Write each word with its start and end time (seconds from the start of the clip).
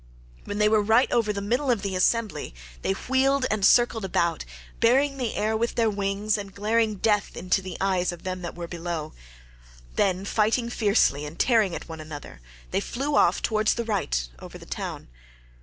When 0.45 0.57
they 0.57 0.67
were 0.67 0.81
right 0.81 1.11
over 1.11 1.31
the 1.31 1.41
middle 1.43 1.69
of 1.69 1.83
the 1.83 1.95
assembly 1.95 2.55
they 2.81 2.93
wheeled 2.93 3.45
and 3.51 3.63
circled 3.63 4.03
about, 4.03 4.45
beating 4.79 5.17
the 5.19 5.35
air 5.35 5.55
with 5.55 5.75
their 5.75 5.91
wings 5.91 6.39
and 6.39 6.55
glaring 6.55 6.95
death 6.95 7.37
into 7.37 7.61
the 7.61 7.77
eyes 7.79 8.11
of 8.11 8.23
them 8.23 8.41
that 8.41 8.55
were 8.55 8.67
below; 8.67 9.13
then, 9.97 10.25
fighting 10.25 10.71
fiercely 10.71 11.23
and 11.23 11.37
tearing 11.37 11.75
at 11.75 11.87
one 11.87 11.99
another, 12.01 12.41
they 12.71 12.79
flew 12.81 13.15
off 13.15 13.43
towards 13.43 13.75
the 13.75 13.85
right 13.85 14.27
over 14.39 14.57
the 14.57 14.65
town. 14.65 15.07